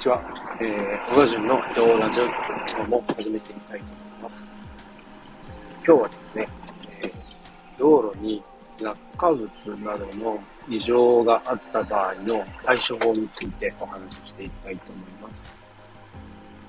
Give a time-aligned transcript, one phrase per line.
[0.00, 0.18] ちは。
[0.62, 2.36] えー、小川淳の移動ラジオ局
[2.70, 4.48] 今日も始めてみたいと思います。
[5.86, 6.48] 今日はですね、
[7.02, 7.12] えー、
[7.78, 8.42] 道路に
[8.80, 9.50] 落下物
[9.84, 15.54] などの異常があった場合の対処法についてお話ししていきたいと思います。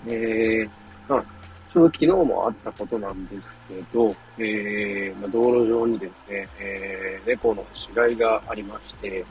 [0.08, 0.70] えー、
[1.08, 1.26] まあ、
[1.72, 9.24] ちょうど昨日もあったことなんですけど、えー、まあ、道路上にですね、えー、猫の死骸がありまして、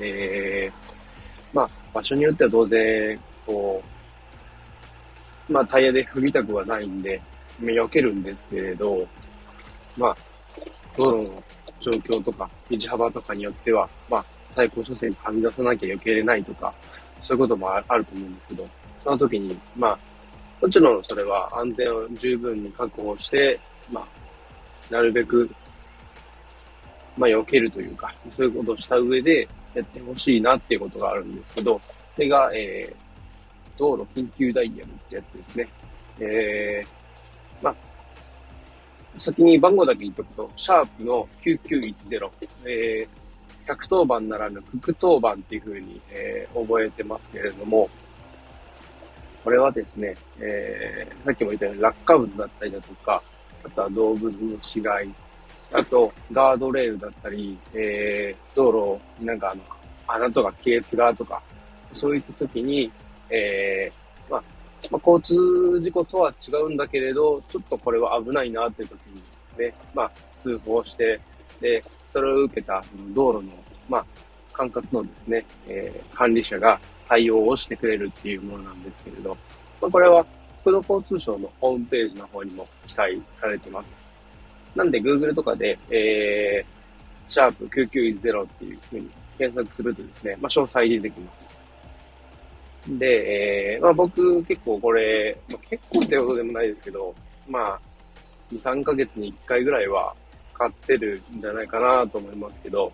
[0.00, 0.97] えー、
[1.52, 3.82] まあ、場所によっては当然、こ
[5.48, 7.20] う、まあ、タイヤで踏みたくはないんで、
[7.60, 9.06] 避けるんですけれど、
[9.96, 10.16] まあ、
[10.96, 11.42] 道路の
[11.80, 14.24] 状況とか、道幅とかによっては、まあ、
[14.54, 16.72] 対向車線にはみ出さなきゃ避けれないとか、
[17.22, 18.68] そういうこともあると思うんですけど、
[19.02, 19.98] その時に、まあ、
[20.60, 23.58] もちろんそれは安全を十分に確保して、
[23.92, 25.48] まあ、なるべく、
[27.16, 31.80] まあ、避けるというか、そういうことをした上で、やってほしいなっていうことがあるんですけど、
[32.14, 35.68] それが、えー、道路緊急ダイヤルってやつですね。
[36.20, 37.74] えー、まあ、
[39.16, 42.30] 先に番号だけ言っとくと、シャープの9910、
[42.64, 47.88] えー、110番ならぬ副当番っていう風に、えー、覚えてますけれども、
[49.44, 53.22] これはですね、えー、さっきも言ったように落下物だったりだとか、
[53.64, 55.10] あとは動物の死骸、
[55.72, 59.62] あと、ガードレールだったり、えー、道路、なんかあの、
[60.06, 61.42] 穴とか亀裂がとか、
[61.92, 62.90] そういった時に、
[63.30, 64.42] えー、まあ、
[64.90, 69.22] まあ、交通事故とは違うんだけれど、ちょっとこれは危ないなっていう時にで
[69.54, 71.20] すね、まあ、通報して、
[71.60, 72.82] で、それを受けた
[73.14, 73.52] 道路の、
[73.88, 74.06] まあ、
[74.52, 79.36] 管轄のですね、えー、管理者が対応をしてくれるっていうものなんですけれど、
[79.80, 80.24] まあ、これは
[80.64, 84.07] 国土交通省のホームページの方にも記載されてます。
[84.78, 91.52] なんで Google とかで、えー、シャープ990っていうふうに検索するとですね、まあ、詳細出てきます。
[92.86, 97.12] で、えー、まあ僕結構これ、まあ、結構ってことでもないですけど、
[97.48, 97.80] まあ、
[98.52, 100.14] 2、3ヶ月に1回ぐらいは
[100.46, 102.92] 使ってるんじゃないかなと思いますけど、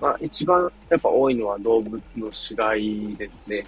[0.00, 3.62] まあ一番やっぱ多いのは動物の死骸ですね。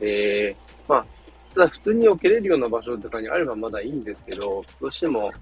[0.00, 1.06] えー、まあ
[1.54, 5.32] ただ普通に置けれるような場所とかにあればまだいいんですけど、どうしても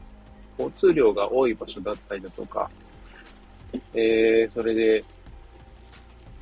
[0.58, 2.70] 交通量が多い場所だったりだとか、
[3.94, 5.04] えー、それで、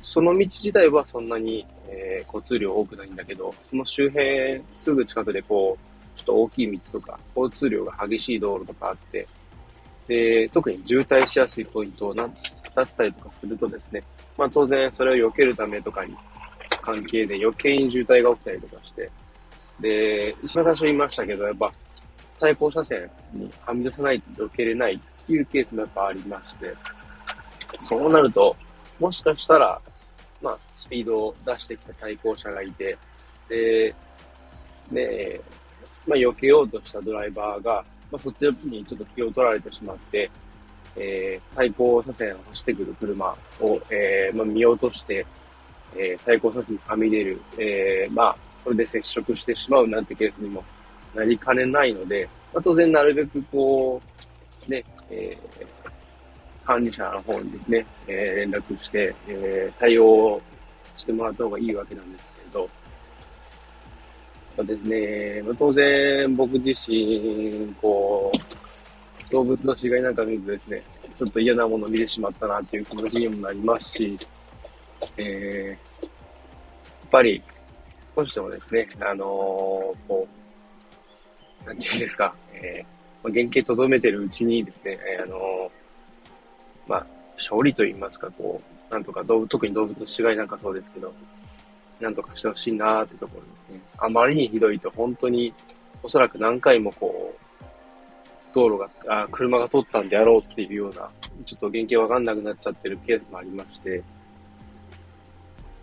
[0.01, 9.27] その道自体はそんなに、えー、交通量多くないんだけど、その周辺、すぐ近くでこう、ちょっと大きい道とか、交通量が激しい道路とかあって、
[10.07, 12.27] で、特に渋滞しやすいポイントな
[12.73, 14.01] だったりとかするとですね、
[14.37, 16.15] まあ当然それを避けるためとかに
[16.81, 19.11] 関係で余計に渋滞が起きたりとかして、
[19.79, 21.71] で、一番最初言いましたけど、やっぱ、
[22.39, 26.75] 対向車線にはみ出さないと避けれないっていうケースもやっぱありまして、
[27.81, 28.55] そうなると、
[28.99, 29.79] もしかしたら、
[30.41, 32.97] まあ、スピードを出してきた対向車がいて、
[33.49, 33.95] で、
[34.91, 35.41] で、
[36.05, 40.29] まあ、避けようとしたドライバーが、まあ、そっちにちょっと気を取られてしまって、
[40.95, 45.25] えー、対向車線を走ってくる車を、えー、まあ、見落として、
[45.95, 50.63] えー、対向車線にはみ出る、えー、まあ、それで接触してしまうなんてケースにも
[51.15, 54.01] なりかねないので、まあ、当然なるべくこ
[54.67, 60.41] う、ね、えー、管理者の方にですね、えー、連絡して、えー、対応
[60.95, 62.69] してもらった方がいいわけなんですけれど、
[64.57, 70.83] まあ、ですね、まあ、当然僕自身、こう、動物の死骸なんか見るとですね、
[71.17, 74.17] ちょっと嫌なものを見てしまったなっていう気持ちにもなりますし、
[75.17, 76.09] えー、やっ
[77.09, 77.41] ぱり
[78.17, 79.23] 少しでもですね、あの、
[80.07, 80.27] こ
[81.63, 85.71] う、なんていうんですか、えー、原型とどめてるうちにですね、えー、あの、
[86.87, 91.13] まあ、勝利と言いますか、こう、なんとか動物、特に動物の死骸なんかそうですけど、
[91.99, 93.81] なんとかしてほしいなーってところですね。
[93.99, 95.53] あまりにひどいと本当に、
[96.01, 97.65] おそらく何回もこう、
[98.55, 98.89] 道路が、
[99.23, 101.07] あ車が通ったんであろうっていうような、
[101.45, 104.01] ちょっと原型わかんなくなっちゃってるケースもありまして、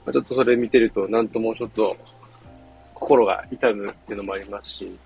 [0.04, 1.96] ま、ちょっとそれ見てると、なんともうちょっと
[2.94, 4.98] 心が痛むっていうのもありますし、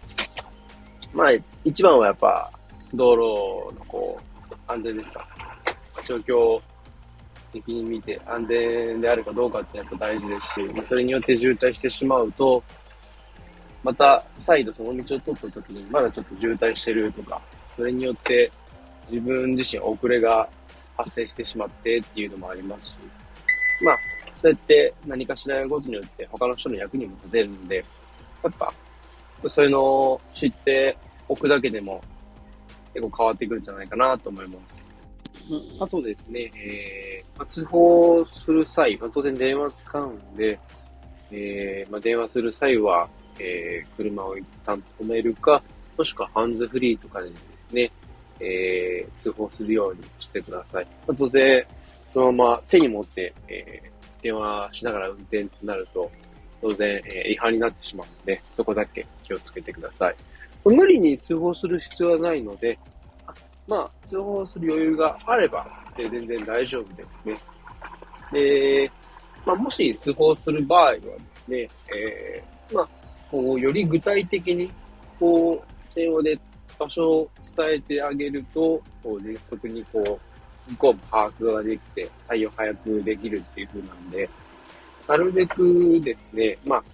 [1.13, 1.29] まあ、
[1.65, 2.51] 一番はやっぱ、
[2.95, 5.27] 道路のこう、安全ですか。
[6.07, 6.61] 状況
[7.53, 12.63] 的に見て安全であるかどうかってやっぱ大事ですし、それによって渋滞してしまうと、
[13.83, 17.41] また再度その道を通った時にまだちょっと渋滞してるとか、
[17.77, 18.51] それによって
[19.11, 20.49] 自分自身遅れが
[20.97, 22.95] 発生してしまってっていうのもありますし、
[23.83, 23.99] まあ、
[24.41, 27.85] そうやって何かしないことによって他の人の役にも立てるので、
[28.43, 28.73] やっぱ、
[29.49, 30.97] そういうのを知って
[31.29, 32.01] おくだけでも
[32.95, 34.85] 結構変わってくるんじゃないかなと思います。
[35.81, 40.59] あとですね、えーまあ、通報する際、まあ、当然電話使うんで、
[41.31, 43.09] えー、まあ、電話する際は、
[43.39, 45.63] えー、車を一旦止めるか、
[45.97, 47.93] もしくはハンズフリーとかでですね、
[48.41, 50.87] えー、通報するようにしてください。
[51.07, 51.67] あとで、
[52.11, 56.11] そのまま手に持って、えー、電話しながら運転となると、
[56.61, 60.17] 当然、えー、違反になってしまうので、そこだけ気をつけてください。
[60.65, 62.79] 無理に通報する必要はないので、
[63.67, 65.67] まあ、通報する余裕があれば、
[65.97, 67.37] えー、全然大丈夫ですね。
[68.33, 68.91] で、
[69.47, 71.01] まあ、もし通報する場合はで
[71.45, 72.89] すね、えー、まあ、
[73.31, 74.71] こう、より具体的に、
[75.19, 76.39] こう、電話で
[76.79, 80.28] 場所を伝えてあげると、こう、迅速にこう、
[80.69, 84.29] 向こうも把握ができて、対応早くできるっていう風なんで、
[85.07, 86.85] なるべくですね、まあ、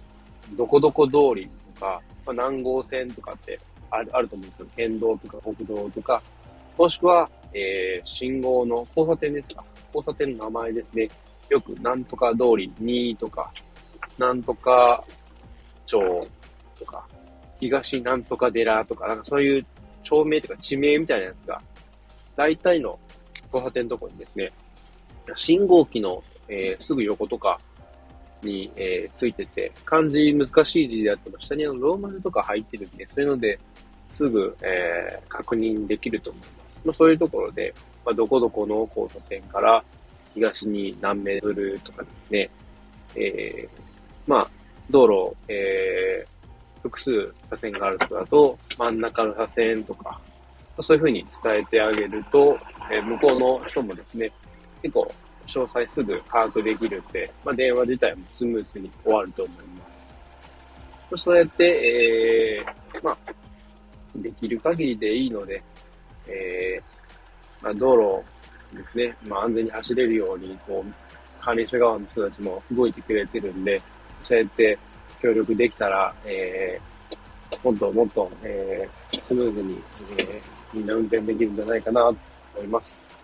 [0.53, 6.21] どこどこ通りとか、まあ、南号線とかってあるあると思うんですけど、県道とか国道とか、
[6.77, 9.63] もしくは、えー、信号の交差点ですか。
[9.93, 11.09] 交差点の名前ですね。
[11.49, 13.51] よく、なんとか通り2とか、
[14.17, 15.03] なんとか
[15.85, 16.27] 町
[16.79, 17.05] とか、
[17.59, 19.65] 東なんとか寺とか、なんかそういう
[20.03, 21.61] 町名とか地名みたいなやつが、
[22.35, 22.99] 大体の
[23.55, 24.51] 交差点のとこにですね、
[25.35, 27.59] 信号機の、えー、すぐ横とか
[28.43, 33.57] に、えー、ついてて、漢字難しい字であっても、下にあのローマ字とか入ってるんで、そういうので、
[34.09, 36.81] すぐ、えー、確認できると思います。
[36.85, 37.73] まあ、そういうところで、
[38.05, 39.83] まあ、どこどこの交差点から
[40.33, 42.49] 東に何メートルとかですね、
[43.15, 43.67] え、
[44.27, 44.49] まあ、
[44.89, 46.25] 道路、え、
[46.83, 50.19] 複数車線があるとかだと、真ん中の車線とか、
[50.81, 52.57] そういうふうに伝えてあげると、
[52.91, 54.31] え、向こうの人もですね、
[54.81, 55.11] 結構
[55.47, 61.23] 詳細すぐ把握できるんで、まあ、電話自体もスムーズに終わると思います。
[61.23, 63.17] そうやって、えー、まあ、
[64.15, 65.61] できる限りでいいので、
[66.27, 68.23] えー、まあ、道
[68.73, 73.81] 路ですね、まあ、安全に走れるように、こう、管理者側の人たちも動いてくれてるんで、
[74.21, 74.77] そうやって
[75.21, 77.15] 協力できたら、えー、
[77.63, 79.81] もっともっと、えー、スムーズに、
[80.17, 82.11] えー、みんな運転できるんじゃないかな
[82.55, 83.17] 思います。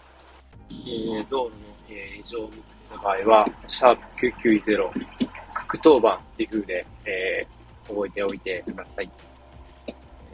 [0.69, 1.51] えー、道路の、
[1.89, 4.89] えー、異常を見つけた場合は、シャープ990、
[5.53, 9.09] 格闘版っていう風で、えー、覚えておいてください。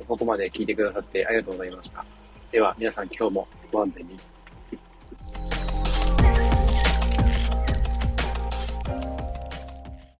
[0.08, 2.06] ここまで聞いてくださってありがとうございました。
[2.52, 4.37] では、皆さん今日もご安全に。